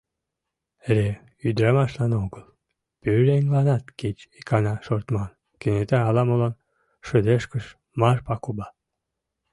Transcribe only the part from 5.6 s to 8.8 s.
кенета ала-молан шыдешкыш Марпа кува.